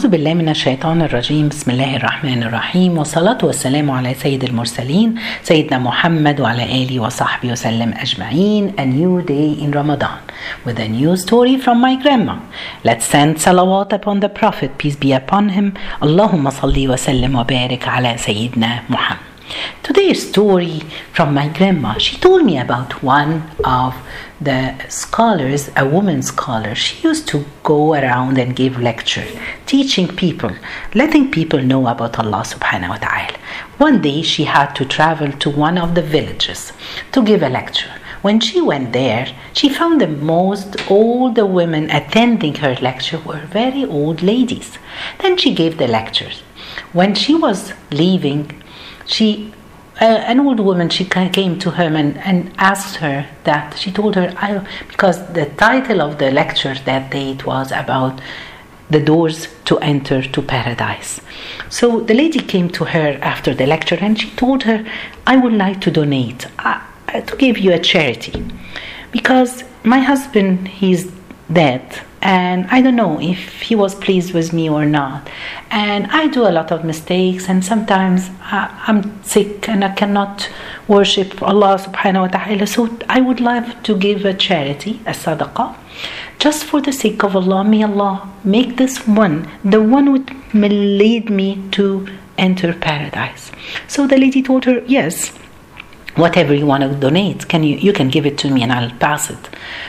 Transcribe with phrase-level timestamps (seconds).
[0.00, 1.48] أعوذ بالله من الشيطان الرجيم.
[1.48, 2.98] بسم الله الرحمن الرحيم.
[2.98, 8.80] والصلاة والسلام على سيد المرسلين سيدنا محمد وعلى آله وصحبه وسلم أجمعين.
[8.80, 10.20] A new day in Ramadan
[10.64, 12.36] with a new story from my grandma.
[12.82, 15.76] Let's send salawat upon the Prophet peace be upon him.
[16.02, 19.20] اللهم صل وسلم وبارك على سيدنا محمد
[20.00, 20.80] Today's story
[21.12, 21.98] from my grandma.
[21.98, 23.94] She told me about one of
[24.40, 26.74] the scholars, a woman scholar.
[26.74, 29.26] She used to go around and give lecture,
[29.66, 30.52] teaching people,
[30.94, 33.36] letting people know about Allah subhanahu wa ta'ala.
[33.76, 36.72] One day she had to travel to one of the villages
[37.12, 37.92] to give a lecture.
[38.22, 43.44] When she went there, she found the most all the women attending her lecture were
[43.52, 44.78] very old ladies.
[45.18, 46.40] Then she gave the lectures.
[46.94, 48.62] When she was leaving,
[49.04, 49.52] she
[50.00, 53.78] an old woman she came to her and, and asked her that.
[53.78, 58.20] She told her I, because the title of the lecture that day it was about
[58.88, 61.20] the doors to enter to paradise.
[61.68, 64.84] So the lady came to her after the lecture and she told her
[65.26, 66.80] i would like to donate uh,
[67.26, 68.44] to give you a charity.
[69.12, 71.12] Because my husband he's
[71.52, 75.28] dead and I don't know if he was pleased with me or not.
[75.70, 80.48] And I do a lot of mistakes, and sometimes I'm sick and I cannot
[80.86, 82.66] worship Allah subhanahu wa ta'ala.
[82.66, 85.76] So I would love to give a charity, a sadaqah,
[86.38, 87.64] just for the sake of Allah.
[87.64, 92.06] May Allah make this one the one would lead me to
[92.36, 93.50] enter paradise.
[93.88, 95.32] So the lady told her, Yes
[96.16, 98.90] whatever you want to donate can you you can give it to me and i'll
[98.98, 99.48] pass it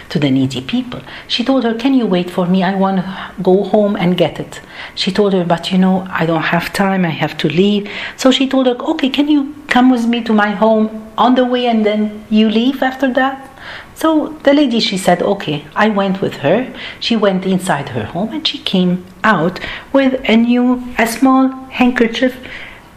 [0.10, 1.02] to the needy people.
[1.28, 2.64] She told her can you wait for me?
[2.64, 4.60] I want to go home and get it.
[4.94, 7.90] She told her but you know i don't have time i have to leave.
[8.18, 11.46] So she told her okay can you come with me to my home on the
[11.46, 13.48] way and then you leave after that?
[13.96, 15.66] So the lady she said okay.
[15.76, 16.74] I went with her.
[17.00, 19.60] She went inside her home and she came out
[19.94, 21.48] with a new a small
[21.80, 22.36] handkerchief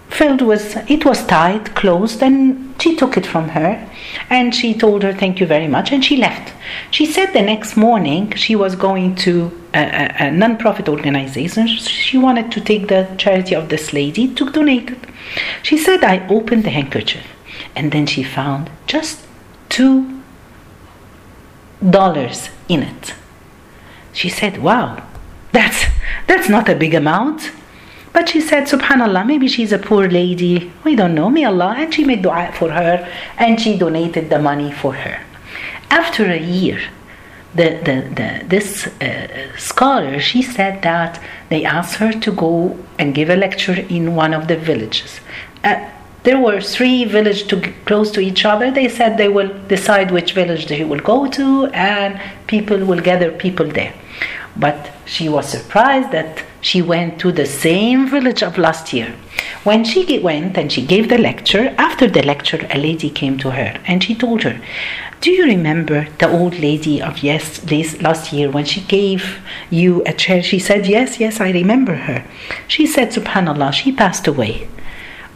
[0.09, 3.71] filled with it was tied closed and she took it from her
[4.29, 6.53] and she told her thank you very much and she left.
[6.91, 9.33] She said the next morning she was going to
[9.73, 11.67] a, a, a non-profit organization.
[11.67, 15.03] She wanted to take the charity of this lady to donate it.
[15.63, 17.27] She said i opened the handkerchief
[17.75, 19.17] and then she found just
[19.71, 20.21] two
[21.99, 23.15] dollars in it.
[24.13, 24.89] She said wow
[25.53, 25.81] that's
[26.29, 27.51] that's not a big amount
[28.15, 30.73] but she said, Subhanallah, maybe she's a poor lady.
[30.85, 31.29] We don't know.
[31.29, 31.75] May Allah.
[31.77, 32.97] And she made dua for her
[33.37, 35.21] and she donated the money for her.
[35.91, 36.81] After a year,
[37.57, 43.17] the, the, the, this uh, scholar, she said that they asked her to go and
[43.17, 45.21] give a lecture in one of the villages.
[45.65, 45.91] Uh,
[46.23, 48.71] there were three villages to, close to each other.
[48.71, 53.33] They said they will decide which village they will go to and people will gather
[53.33, 53.93] people there.
[54.57, 59.15] But she was surprised that she went to the same village of last year.
[59.65, 63.51] When she went and she gave the lecture, after the lecture, a lady came to
[63.51, 64.59] her and she told her,
[65.21, 67.63] Do you remember the old lady of yes,
[68.01, 70.43] last year when she gave you a chair?
[70.43, 72.25] She said, Yes, yes, I remember her.
[72.67, 74.67] She said, Subhanallah, she passed away.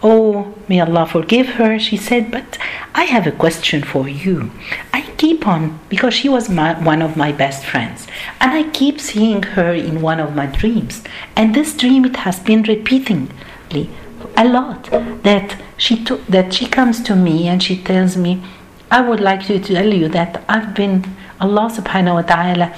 [0.03, 1.79] Oh, may Allah forgive her.
[1.79, 2.59] She said, But
[2.95, 4.51] I have a question for you.
[4.93, 8.07] I keep on, because she was my, one of my best friends,
[8.41, 11.03] and I keep seeing her in one of my dreams.
[11.37, 13.91] And this dream, it has been repeatedly
[14.37, 14.85] a lot
[15.25, 18.43] that she, to, that she comes to me and she tells me,
[18.91, 21.05] I would like to tell you that I've been,
[21.41, 22.75] Allah subhanahu wa ta'ala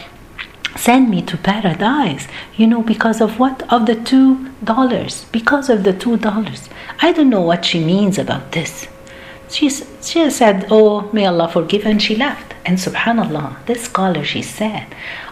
[0.77, 2.27] send me to paradise
[2.57, 3.63] you know because of what?
[3.73, 5.25] Of the two dollars.
[5.33, 6.69] Because of the two dollars.
[7.01, 8.87] I don't know what she means about this.
[9.49, 12.55] She, she said oh may allah forgive and she left.
[12.65, 14.87] And subhanallah this scholar she said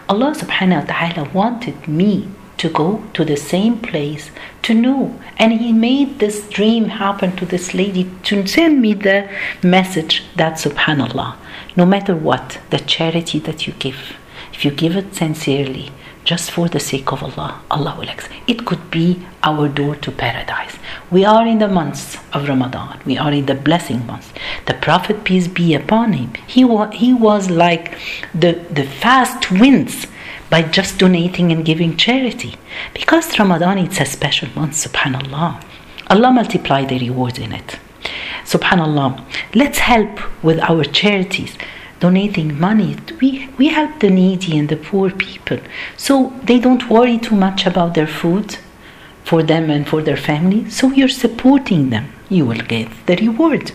[0.07, 2.27] allah subhanahu wa ta'ala wanted me
[2.57, 4.31] to go to the same place
[4.63, 5.17] to know.
[5.37, 9.29] And he made this dream happen to this lady to send me the
[9.63, 11.35] message that subhanallah
[11.75, 14.17] no matter what the charity that you give
[14.59, 15.89] if you give it sincerely,
[16.25, 18.33] just for the sake of Allah, Allah will accept.
[18.45, 20.75] It could be our door to paradise.
[21.09, 22.99] We are in the months of Ramadan.
[23.05, 24.33] We are in the blessing months.
[24.65, 27.97] The Prophet, peace be upon him, he, wa- he was like
[28.33, 30.07] the, the fast winds
[30.49, 32.55] by just donating and giving charity.
[32.93, 35.63] Because Ramadan, it's a special month, subhanAllah.
[36.09, 37.79] Allah multiply the rewards in it.
[38.43, 39.23] Subhanallah.
[39.55, 41.55] Let's help with our charities
[41.99, 42.95] donating money.
[43.21, 45.59] We we help the needy and the poor people.
[45.97, 48.57] So they don't worry too much about their food
[49.23, 50.69] for them and for their family.
[50.69, 52.05] So you're supporting them.
[52.29, 53.71] You will get the reward.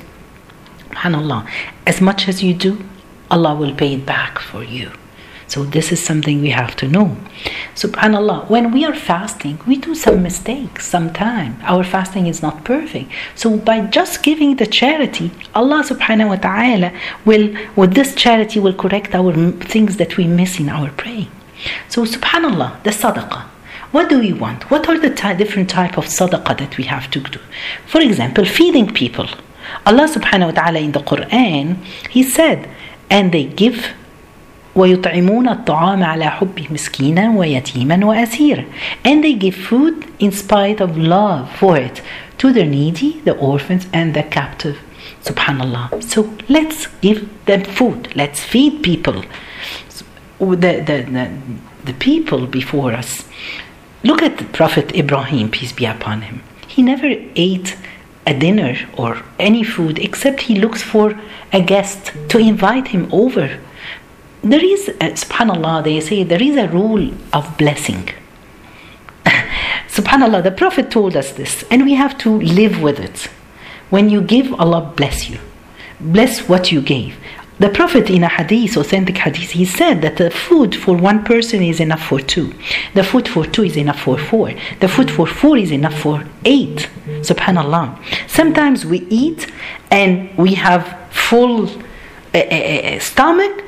[0.90, 1.48] Subhanallah.
[1.86, 2.72] As much as you do
[3.30, 4.90] allah will pay it back for you
[5.46, 7.16] So this is something we have to know.
[7.74, 11.56] Subhanallah, when we are fasting, we do some mistakes sometimes.
[11.64, 13.10] Our fasting is not perfect.
[13.34, 16.92] So by just giving the charity, Allah subhanahu wa ta'ala
[17.24, 19.32] will, with this charity, will correct our
[19.72, 21.30] things that we miss in our praying.
[21.88, 23.44] So subhanallah, the sadaqah.
[23.92, 24.70] What do we want?
[24.70, 27.38] What are the ty- different type of sadaqah that we have to do?
[27.86, 29.28] For example, feeding people.
[29.86, 31.76] Allah subhanahu wa ta'ala in the Quran,
[32.10, 32.68] He said,
[33.10, 33.92] and they give
[34.75, 38.63] ويطعمون الطعام على حبه مسكينا ويتيما وأسيرا
[39.05, 42.01] and they give food in spite of love for it
[42.39, 44.77] to the needy, the orphans and the captive.
[45.23, 46.01] Subhanallah.
[46.03, 48.15] So let's give them food.
[48.15, 49.23] Let's feed people.
[50.39, 51.29] The, the, the,
[51.83, 53.25] the people before us.
[54.03, 56.41] Look at the Prophet Ibrahim, peace be upon him.
[56.67, 57.75] He never ate
[58.25, 61.19] a dinner or any food except he looks for
[61.51, 63.59] a guest to invite him over
[64.44, 64.92] there is, uh,
[65.24, 68.10] subhanAllah, they say there is a rule of blessing.
[69.88, 73.30] subhanAllah, the Prophet told us this, and we have to live with it.
[73.90, 75.38] When you give, Allah bless you.
[76.00, 77.16] Bless what you gave.
[77.60, 81.62] The Prophet in a hadith, authentic hadith, he said that the food for one person
[81.62, 82.52] is enough for two.
[82.94, 84.52] The food for two is enough for four.
[84.80, 86.88] The food for four is enough for eight.
[87.06, 87.96] Subhanallah.
[88.28, 89.46] Sometimes we eat
[89.92, 91.68] and we have full
[92.34, 93.64] uh, uh, stomach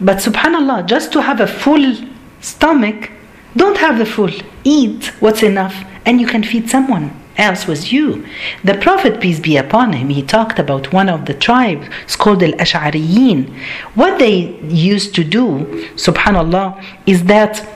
[0.00, 1.94] but subhanAllah, just to have a full
[2.40, 3.10] stomach,
[3.56, 4.30] don't have the full.
[4.64, 8.26] Eat what's enough, and you can feed someone else with you.
[8.64, 12.42] The Prophet, peace be upon him, he talked about one of the tribes, it's called
[12.42, 13.54] Al Ash'ariyin.
[13.94, 15.64] What they used to do,
[15.96, 17.66] subhanAllah, is that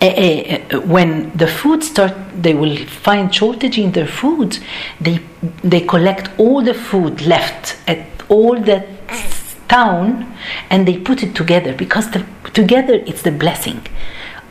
[0.00, 4.58] uh, uh, when the food start, they will find shortage in their food.
[5.00, 5.20] They
[5.62, 8.84] they collect all the food left at all the
[9.72, 10.34] town
[10.70, 13.80] and they put it together because the, together it's the blessing.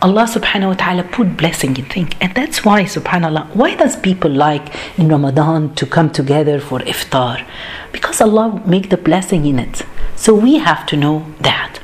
[0.01, 2.09] Allah subhanahu wa ta'ala put blessing in things.
[2.19, 7.45] And that's why, subhanAllah, why does people like in Ramadan to come together for iftar?
[7.91, 9.83] Because Allah make the blessing in it.
[10.15, 11.77] So we have to know that.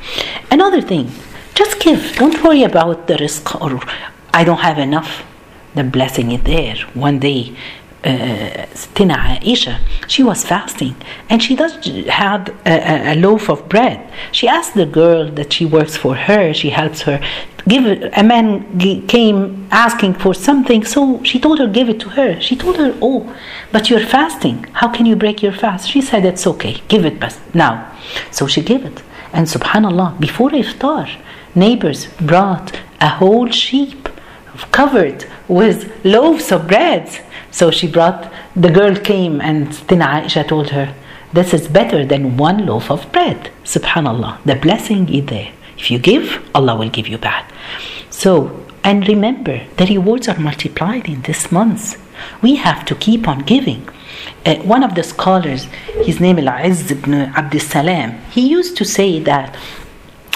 [0.49, 1.11] Another thing,
[1.53, 2.15] just give.
[2.15, 3.79] Don't worry about the risk or
[4.33, 5.23] I don't have enough.
[5.75, 6.77] The blessing is there.
[6.95, 7.55] One day
[8.03, 10.95] Uh, Tina Aisha, she was fasting
[11.29, 13.99] and she just had a, a, loaf of bread.
[14.31, 17.19] She asked the girl that she works for her, she helps her,
[17.67, 17.85] give.
[18.15, 18.77] A man
[19.07, 22.39] came asking for something, so she told her, give it to her.
[22.39, 23.35] She told her, oh,
[23.71, 24.65] but you're fasting.
[24.73, 25.89] How can you break your fast?
[25.89, 27.17] She said, it's okay, give it
[27.53, 27.91] now.
[28.31, 29.01] So she gave it.
[29.33, 31.09] And subhanAllah, before iftar,
[31.55, 34.07] neighbors brought a whole sheep
[34.71, 37.07] covered with loaves of bread
[37.51, 40.94] so she brought, the girl came and Tina Aisha told her,
[41.33, 43.51] this is better than one loaf of bread.
[43.63, 45.51] Subhanallah, the blessing is there.
[45.77, 47.51] If you give, Allah will give you back.
[48.09, 52.01] So, and remember, the rewards are multiplied in this month.
[52.41, 53.88] We have to keep on giving.
[54.45, 55.65] Uh, one of the scholars,
[56.03, 59.55] his name is Izz ibn Abdus Salam, he used to say that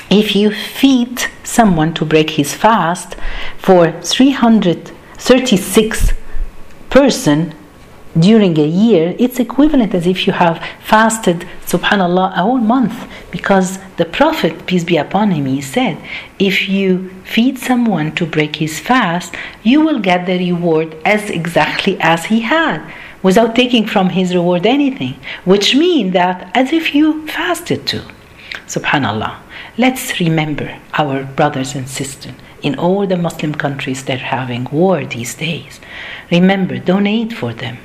[0.10, 3.16] if you feed someone to break his fast
[3.58, 6.12] for 336
[6.92, 7.56] person
[8.20, 13.08] during a year, it's equivalent as if you have fasted, subhanAllah, a whole month.
[13.32, 15.98] Because the Prophet, peace be upon him, he said,
[16.38, 19.34] if you feed someone to break his fast,
[19.64, 22.82] you will get the reward as exactly as he had,
[23.24, 25.16] without taking from his reward anything.
[25.46, 28.04] Which means that as if you fasted too.
[28.68, 29.38] Subhanallah.
[29.78, 35.06] Let's remember our brothers and sisters in all the Muslim countries that are having war
[35.06, 35.80] these days.
[36.30, 37.78] Remember, donate for them.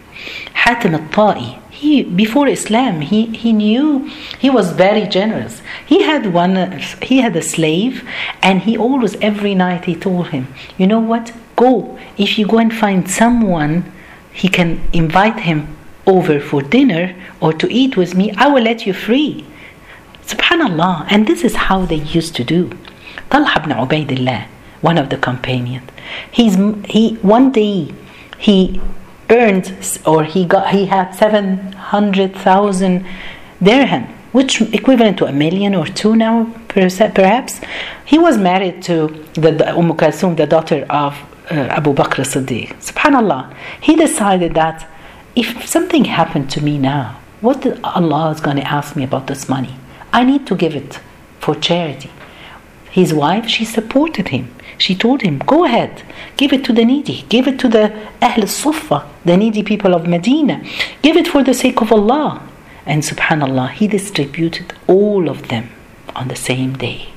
[0.65, 5.61] Hatim al-Ta'i, he before Islam, he, he knew he was very generous.
[5.85, 8.09] He had one he had a slave
[8.43, 11.33] and he always every night he told him, you know what?
[11.55, 11.99] Go.
[12.17, 13.93] If you go and find someone
[14.33, 18.87] he can invite him over for dinner or to eat with me, I will let
[18.87, 19.47] you free.
[20.27, 21.07] Subhanallah.
[21.11, 22.71] And this is how they used to do.
[23.31, 24.47] Talha ibn Ubaidillah,
[24.81, 25.89] one of the companions.
[26.31, 26.57] He's
[26.87, 27.93] he one day
[28.39, 28.81] he
[29.31, 29.73] earned
[30.07, 33.07] or he got he had 700,000
[33.63, 37.61] dirham which equivalent to a million or two now perhaps.
[38.05, 41.15] He was married to the Umm Kulthum the daughter of
[41.51, 42.69] uh, Abu Bakr Siddiq.
[42.81, 43.55] Subhanallah.
[43.81, 44.89] He decided that
[45.35, 49.49] if something happened to me now what Allah is going to ask me about this
[49.49, 49.77] money?
[50.13, 51.01] I need to give it
[51.41, 52.11] for charity.
[52.91, 56.03] His wife she supported him she told him, Go ahead,
[56.37, 60.07] give it to the needy, give it to the Ahl Sufa, the needy people of
[60.07, 60.63] Medina,
[61.03, 62.43] give it for the sake of Allah.
[62.85, 65.71] And subhanAllah, he distributed all of them
[66.15, 67.09] on the same day.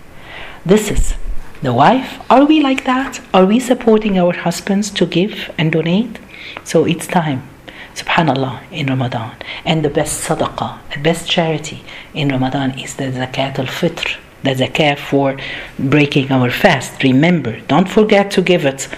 [0.65, 1.15] This is
[1.61, 2.19] the wife.
[2.29, 3.21] Are we like that?
[3.33, 6.19] Are we supporting our husbands to give and donate?
[6.63, 7.47] So it's time.
[7.95, 9.35] Subhanallah in Ramadan.
[9.65, 14.50] And the best sadaqah, the best charity in Ramadan is the zakat al fitr, the
[14.50, 15.36] zakat for
[15.78, 17.02] breaking our fast.
[17.02, 18.88] Remember, don't forget to give it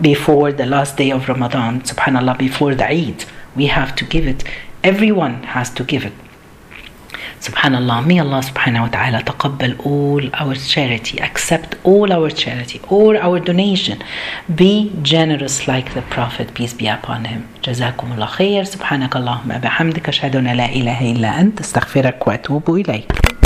[0.00, 3.24] before the last day of Ramadan, subhanallah, before the Eid.
[3.56, 4.44] We have to give it.
[4.82, 6.12] Everyone has to give it.
[7.40, 13.16] Subhanallah, may Allah subhanahu wa ta'ala taqabbal all our charity, accept all our charity, all
[13.18, 14.02] our donation.
[14.54, 17.48] Be generous like the Prophet, peace be upon him.
[17.64, 23.34] جزاكم الله خير سبحانك اللهم بحمدك أشهد أن لا إله إلا أنت أستغفرك وأتوب إليك